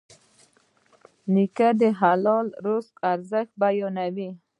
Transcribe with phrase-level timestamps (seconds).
[1.33, 4.29] نیکه د حلال رزق ارزښت بیانوي.